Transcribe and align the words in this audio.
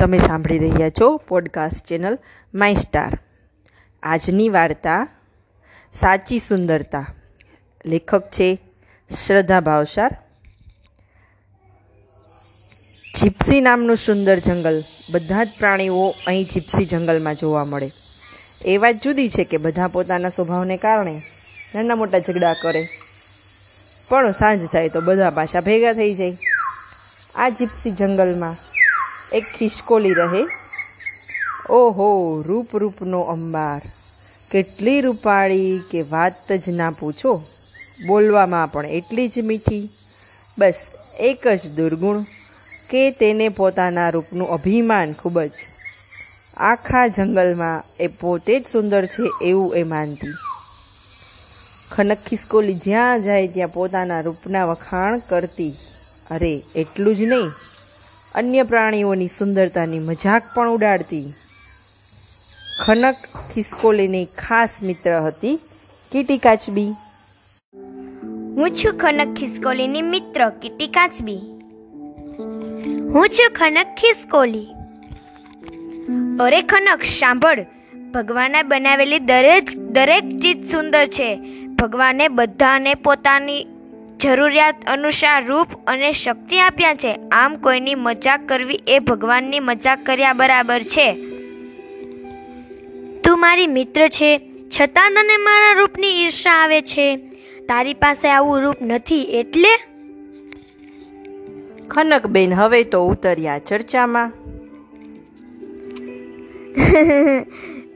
તમે 0.00 0.18
સાંભળી 0.18 0.58
રહ્યા 0.58 0.90
છો 0.90 1.16
પોડકાસ્ટ 1.16 1.86
ચેનલ 1.86 2.18
માય 2.54 2.74
સ્ટાર 2.74 3.18
આજની 4.02 4.48
વાર્તા 4.48 5.08
સાચી 5.94 6.38
સુંદરતા. 6.38 7.14
લેખક 7.86 8.30
છે 8.30 8.60
શ્રદ્ધા 9.26 9.60
ભાવસાર. 9.60 10.16
જીપ્સી 13.20 13.60
નામનું 13.60 13.96
સુંદર 13.96 14.38
જંગલ. 14.38 14.82
બધા 15.12 15.44
જ 15.44 15.48
પ્રાણીઓ 15.58 16.12
અહીં 16.26 16.44
જીપ્સી 16.44 16.84
જંગલમાં 16.84 17.34
જોવા 17.34 17.64
મળે. 17.64 17.88
એ 18.64 18.76
વાત 18.76 18.94
જુદી 18.94 19.28
છે 19.28 19.44
કે 19.44 19.56
બધા 19.56 19.86
પોતાના 19.86 20.28
સ્વભાવને 20.28 20.76
કારણે 20.76 21.22
નાના 21.74 21.94
મોટા 21.94 22.18
ઝઘડા 22.18 22.54
કરે. 22.62 22.86
પણ 24.08 24.32
સાંજ 24.32 24.66
થાય 24.66 24.88
તો 24.88 25.00
બધા 25.00 25.30
પાછા 25.30 25.60
ભેગા 25.60 25.92
થઈ 25.92 26.14
જાય. 26.14 26.32
આ 27.36 27.48
જીપ્સી 27.48 27.90
જંગલમાં 27.90 28.69
એક 29.32 29.44
ખિસકોલી 29.58 30.12
રહે. 30.12 30.46
ઓહો 31.70 32.42
રૂપ 32.42 32.76
રૂપનો 32.76 33.20
અંબાર. 33.20 33.82
કેટલી 34.50 35.00
રૂપાળી 35.00 35.80
કે 35.90 36.02
વાત 36.02 36.52
જ 36.52 36.68
ના 36.68 36.90
પૂછો. 36.90 37.42
બોલવામાં 38.06 38.72
પણ 38.72 38.86
એટલી 38.86 39.28
જ 39.28 39.40
મીઠી. 39.40 39.88
બસ 40.58 40.74
એક 41.20 41.48
જ 41.48 41.70
દુર્ગુણ 41.76 42.22
કે 42.90 43.10
તેને 43.10 43.48
પોતાના 43.48 44.10
રૂપનું 44.10 44.48
અભિમાન 44.48 45.12
ખૂબ 45.12 45.40
જ. 45.40 45.50
આખા 46.56 47.06
જંગલમાં 47.06 47.82
એ 48.00 48.06
પોતે 48.06 48.60
જ 48.60 48.64
સુંદર 48.68 49.06
છે 49.06 49.44
એવું 49.44 49.76
એ 49.76 49.82
માનતી. 49.82 50.34
ખનક 51.92 52.18
ખિસકોલી 52.26 52.74
જ્યાં 52.74 53.22
જાય 53.22 53.48
ત્યાં 53.48 53.68
પોતાના 53.68 54.20
રૂપના 54.20 54.64
વખાણ 54.64 55.18
કરતી. 55.18 55.72
અરે, 56.30 56.62
એટલું 56.76 57.16
જ 57.16 57.20
નહીં. 57.20 57.50
અન્ય 58.34 58.62
પ્રાણીઓની 58.62 59.28
સુંદરતાની 59.28 59.98
મજાક 59.98 60.42
પણ 60.54 60.68
ઉડાડતી. 60.68 61.24
ખનક 62.86 63.14
ખિસકોલીની 63.54 64.24
ખાસ 64.24 64.76
મિત્ર 64.82 65.10
હતી 65.10 65.58
કીટી 66.12 66.38
કાચબી. 66.38 66.88
હું 68.56 68.70
છું 68.70 68.98
ખનક 68.98 69.36
ખિસકોલીની 69.36 70.02
મિત્ર 70.02 70.50
કીટી 70.50 70.86
કાચબી. 70.86 71.38
હું 73.00 73.28
છું 73.28 73.52
ખનક 73.54 73.86
ખિસકોલી. 73.86 74.66
અરે 76.40 76.62
ખનક, 76.62 77.02
સાંભળ. 77.02 77.66
ભગવાને 78.14 78.62
બનાવેલી 78.62 79.18
દરેક 79.18 79.78
દરેક 79.78 80.28
ચીજ 80.28 80.70
સુંદર 80.70 81.06
છે. 81.06 81.36
ભગવાને 81.66 82.28
બધાને 82.28 82.94
પોતાની 82.94 83.66
જરૂરિયાત 84.20 84.74
અનુસાર 84.86 85.46
રૂપ 85.46 85.68
અને 85.86 86.12
શક્તિ 86.12 86.58
આપ્યા 86.58 86.94
છે. 86.94 87.12
આમ 87.32 87.56
કોઈની 87.56 87.94
મજાક 87.94 88.46
કરવી 88.46 88.80
એ 88.88 88.98
ભગવાનની 88.98 89.60
મજાક 89.60 90.04
કર્યા 90.06 90.32
બરાબર 90.32 90.80
છે. 90.80 91.12
તું 93.20 93.40
મારી 93.40 93.66
મિત્ર 93.66 94.08
છે 94.08 94.40
છતાં 94.70 95.10
તને 95.10 95.36
મારા 95.36 95.78
રૂપની 95.78 96.24
ઈર્ષા 96.24 96.50
આવે 96.50 96.80
છે. 96.82 97.16
તારી 97.68 97.94
પાસે 97.94 98.28
આવું 98.28 98.60
રૂપ 98.60 98.76
નથી 98.82 99.22
એટલે? 99.22 99.72
ખનકબેન 101.88 102.54
હવે 102.54 102.84
તો 102.84 103.06
ઉતર્યા 103.06 103.58
ચર્ચામાં. 103.58 104.32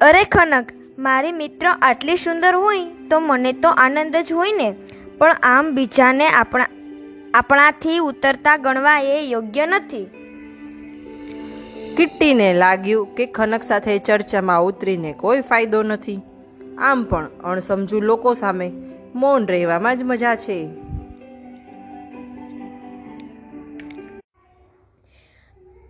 અરે 0.00 0.24
ખનક 0.24 0.66
મારી 0.98 1.32
મિત્ર 1.32 1.66
આટલી 1.82 2.16
સુંદર 2.16 2.54
હોય 2.54 2.78
તો 3.10 3.20
મને 3.20 3.52
તો 3.52 3.68
આનંદ 3.68 4.16
જ 4.16 4.32
હોય 4.32 4.52
ને. 4.52 4.74
પણ 5.18 5.36
આમ 5.42 5.74
બીજાને 5.74 6.28
આપણા 6.28 6.66
આપણાથી 7.34 7.98
ઉતરતા 7.98 8.56
ગણવા 8.56 9.00
એ 9.00 9.20
યોગ્ય 9.30 9.66
નથી. 9.66 10.04
કિટ્ટીને 11.96 12.54
લાગ્યું 12.54 13.14
કે 13.14 13.26
ખનક 13.26 13.62
સાથે 13.62 13.98
ચર્ચામાં 13.98 14.62
ઉતરીને 14.62 15.12
કોઈ 15.12 15.40
ફાયદો 15.40 15.82
નથી. 15.82 16.20
આમ 16.78 17.04
પણ 17.04 17.28
અણસમજુ 17.44 18.00
લોકો 18.00 18.34
સામે 18.34 18.72
મૌન 19.14 19.46
રહેવામાં 19.46 19.98
જ 19.98 20.02
મજા 20.02 20.34
છે. 20.36 20.68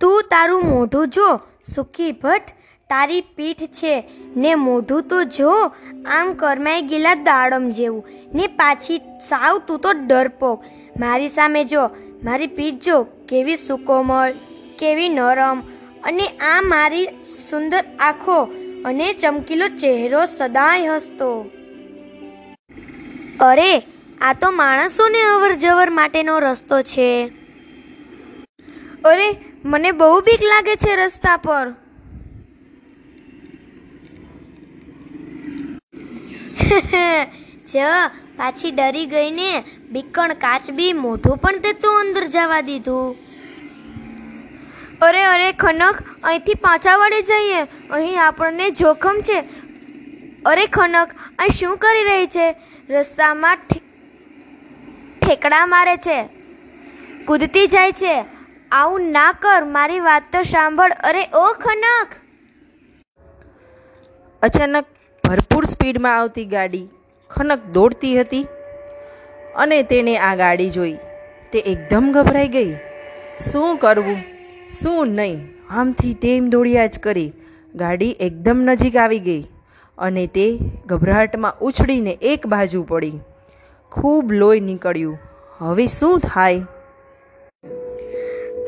તું 0.00 0.22
તારું 0.30 0.62
મોઢું 0.64 1.08
જો 1.08 1.40
સુખી 1.74 2.12
ભટ્ટ 2.12 2.54
તારી 2.90 3.20
પીઠ 3.20 3.56
છે. 3.56 4.08
ને 4.36 4.54
મોઢું 4.54 5.02
તો 5.02 5.24
જો, 5.24 5.50
આમ 6.06 6.32
કરમાઈ 6.32 6.82
ગયેલા 6.82 7.14
દાડમ 7.14 7.68
જેવું. 7.68 8.06
ને 8.34 8.46
પાછી 8.46 8.98
સાવ 8.98 9.58
તું 9.58 9.78
તો 9.78 9.88
ડરપોક. 9.92 10.64
મારી 11.00 11.28
સામે 11.28 11.64
જો, 11.64 11.90
મારી 12.24 12.46
પીઠ 12.46 12.74
જો, 12.74 13.02
કેવી 13.28 13.56
સુકોમળ, 13.56 14.32
કેવી 14.78 15.08
નરમ, 15.08 15.60
અને 16.04 16.26
આ 16.26 16.60
મારી 16.62 17.06
સુંદર 17.50 17.84
આંખો 18.00 18.42
અને 18.84 19.12
ચમકીલો 19.12 19.68
ચહેરો 19.68 20.26
સદાય 20.26 20.86
હસતો. 20.86 21.50
અરે, 23.40 23.78
આ 24.20 24.32
તો 24.32 24.50
માણસોને 24.50 25.22
અવર 25.22 25.52
જવર 25.52 25.90
માટેનો 25.90 26.38
રસ્તો 26.38 26.82
છે. 26.82 27.32
અરે, 29.04 29.36
મને 29.64 29.92
બહુ 29.92 30.20
બીક 30.20 30.42
લાગે 30.42 30.76
છે 30.76 30.96
રસ્તા 30.96 31.36
પર. 31.36 31.79
જ 37.70 37.82
પાછી 38.36 38.70
ડરી 38.70 39.06
ગઈ 39.06 39.30
ને 39.30 39.48
બીકણ 39.90 40.32
કાચબી 40.34 40.92
મોઢું 40.92 41.38
પણ 41.38 41.58
તે 41.58 41.72
તો 41.72 41.90
અંદર 41.98 42.24
જવા 42.26 42.60
દીધું. 42.60 43.16
અરે 45.00 45.22
અરે 45.24 45.52
ખનક 45.52 45.96
અહીંથી 46.22 46.54
પાછા 46.54 46.96
વળી 46.96 47.22
જઈએ. 47.22 47.60
અહીં 47.90 48.20
આપણને 48.22 48.70
જોખમ 48.70 49.20
છે. 49.20 49.38
અરે 50.44 50.66
ખનક 50.66 51.08
અહીં 51.38 51.52
શું 51.52 51.78
કરી 51.78 52.02
રહી 52.02 52.26
છે? 52.26 52.46
રસ્તામાં 52.88 53.58
ઠેકડા 55.22 55.66
મારે 55.66 55.96
છે. 55.96 56.18
કૂદતી 57.26 57.66
જાય 57.66 57.92
છે. 57.92 58.14
આવું 58.70 59.02
ના 59.10 59.32
કર 59.32 59.64
મારી 59.64 60.00
વાત 60.00 60.32
તો 60.32 60.42
સાંભળ. 60.42 60.92
અરે 61.02 61.22
ઓ 61.34 61.46
ખનક! 61.54 62.08
અચાનક 64.42 64.86
ભરપૂર 65.30 65.64
સ્પીડમાં 65.64 66.18
આવતી 66.18 66.44
ગાડી 66.44 66.88
ખનક 67.30 67.64
દોડતી 67.64 68.20
હતી 68.20 68.46
અને 69.56 69.82
તેણે 69.82 70.16
આ 70.16 70.36
ગાડી 70.36 70.70
જોઈ. 70.70 70.96
તે 71.52 71.58
એકદમ 71.58 72.12
ગભરાઈ 72.12 72.48
ગઈ. 72.48 72.72
શું 73.50 73.76
કરવું? 73.76 74.16
શું 74.80 75.06
નહીં? 75.08 75.46
આમથી 75.70 76.14
તેમ 76.14 76.48
દોડ્યા 76.48 76.86
જ 76.86 76.98
કરી 76.98 77.32
ગાડી 77.74 78.10
એકદમ 78.20 78.56
નજીક 78.58 78.96
આવી 78.96 79.18
ગઈ 79.18 79.42
અને 79.98 80.26
તે 80.26 80.58
ગભરાટમાં 80.86 81.58
ઉછળીને 81.58 82.18
એક 82.22 82.46
બાજુ 82.46 82.82
પડી. 82.82 83.12
ખૂબ 83.92 84.32
લોહી 84.32 84.60
નીકળ્યું. 84.60 85.18
હવે 85.58 85.86
શું 85.86 86.20
થાય? 86.20 86.60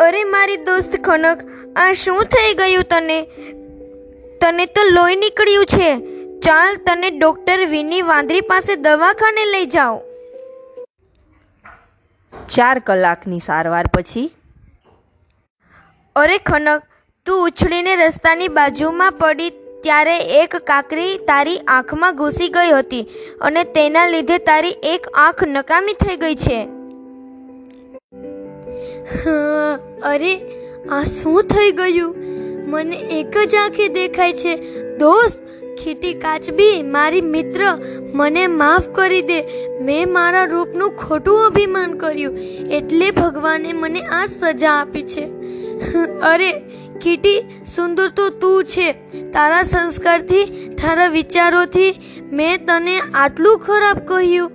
અરે 0.00 0.24
મારી 0.24 0.56
દોસ્ત 0.56 0.96
ખનક, 1.04 1.38
આ 1.76 1.92
શું 1.92 2.24
થઈ 2.24 2.54
ગયું 2.54 2.84
તને? 2.84 3.22
તને 4.40 4.66
તો 4.66 4.82
લોહી 4.92 5.16
નીકળ્યું 5.16 5.66
છે. 5.66 6.21
ચાલ 6.42 6.76
તને 6.76 7.08
ડોક્ટર 7.10 7.60
વિની 7.66 8.02
વાંદરી 8.02 8.40
પાસે 8.40 8.76
દવાખાને 8.76 9.42
લઈ 9.44 9.66
જાઓ 9.66 9.98
ચાર 12.48 12.78
કલાકની 12.78 13.38
સારવાર 13.38 13.84
પછી? 13.94 14.24
અરે 16.16 16.38
ખનક 16.38 16.82
તું 17.26 17.44
ઉછળીને 17.46 17.92
રસ્તાની 17.96 18.48
બાજુમાં 18.48 19.12
પડી 19.12 19.50
ત્યારે 19.84 20.16
એક 20.40 20.56
કાકરી 20.56 21.12
તારી 21.28 21.60
આંખમાં 21.68 22.16
ઘૂસી 22.16 22.48
ગઈ 22.48 22.72
હતી 22.72 23.04
અને 23.40 23.64
તેના 23.78 24.04
લીધે 24.08 24.38
તારી 24.50 24.74
એક 24.84 25.08
આંખ 25.14 25.44
નકામી 25.48 25.96
થઈ 26.02 26.16
ગઈ 26.16 26.34
છે. 26.34 26.58
અરે 30.02 30.34
આ 30.90 31.02
શું 31.14 31.42
થઈ 31.54 31.72
ગયું? 31.72 32.14
મને 32.70 32.96
એક 33.20 33.34
જ 33.46 33.54
આંખે 33.54 33.88
દેખાય 33.88 34.32
છે. 34.32 34.54
દોસ્ત 34.98 35.38
ખીટી 35.84 36.14
કાચબી, 36.14 36.82
મારી 36.82 37.20
મિત્ર, 37.20 37.60
મને 38.14 38.46
માફ 38.46 38.88
કરી 38.88 39.22
દે. 39.22 39.40
મેં 39.80 40.12
મારા 40.12 40.44
રૂપનું 40.44 40.90
ખોટું 40.90 41.46
અભિમાન 41.46 41.92
કર્યું. 41.92 42.38
એટલે 42.70 43.10
ભગવાને 43.10 43.72
મને 43.72 44.00
આ 44.00 44.26
સજા 44.26 44.70
આપી 44.70 45.02
છે. 45.02 45.24
અરે 46.22 46.52
કીટી 47.02 47.38
સુંદર 47.76 48.08
તો 48.08 48.28
તું 48.28 48.64
છે. 48.64 48.92
તારા 49.30 49.62
સંસ્કારથી, 49.62 50.44
તારા 50.82 51.06
વિચારોથી 51.06 51.94
મેં 52.32 52.66
તને 52.66 52.98
આટલું 53.14 53.58
ખરાબ 53.58 53.98
કહ્યું. 53.98 54.52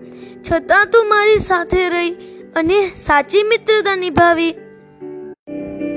છતાં 0.51 0.85
તું 0.85 1.09
મારી 1.09 1.39
સાથે 1.39 1.89
રહી 1.89 2.11
અને 2.55 2.91
સાચી 2.95 3.43
મિત્રતા 3.43 3.95
નિભાવી. 3.95 4.51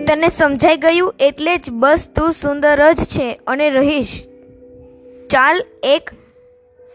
તને 0.06 0.28
સમજાઈ 0.28 0.76
ગયું 0.76 1.14
એટલે 1.20 1.56
જ 1.58 1.70
બસ 1.70 2.08
તું 2.16 2.32
સુંદર 2.32 2.92
જ 2.92 2.96
છે 2.96 3.40
અને 3.46 3.70
રહીશ. 3.70 4.12
ચાલ 5.30 5.62
એક 5.82 6.10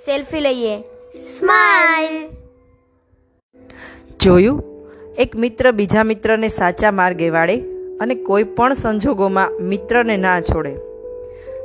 સેલ્ફી 0.06 0.40
લઈએ. 0.40 0.82
સ્માઈલ. 1.28 2.30
જોયું? 4.22 4.64
એક 5.18 5.36
મિત્ર 5.36 5.72
બીજા 5.72 6.04
મિત્રને 6.04 6.48
સાચા 6.48 6.92
માર્ગે 6.92 7.30
વાળે 7.30 7.62
અને 8.02 8.16
કોઈ 8.16 8.44
પણ 8.44 8.74
સંજોગોમાં 8.74 9.52
મિત્રને 9.52 10.18
ના 10.18 10.42
છોડે. 10.42 10.76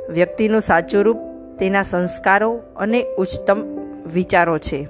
વ્યક્તિનું 0.09 0.61
સાચું 0.61 1.03
રૂપ 1.03 1.17
તેના 1.59 1.81
સંસ્કારો 1.81 2.61
અને 2.75 3.03
ઉચ્ચતમ 3.17 3.61
વિચારો 4.13 4.57
છે. 4.57 4.87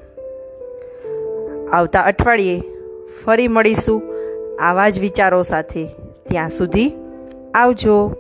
આવતા 1.72 2.02
અઠવાડિયે 2.02 2.62
ફરી 3.26 3.48
મળીશું 3.48 4.02
આવા 4.62 4.90
જ 4.90 5.00
વિચારો 5.00 5.42
સાથે. 5.42 5.88
ત્યાં 6.30 6.50
સુધી 6.50 6.92
આવજો. 7.54 8.16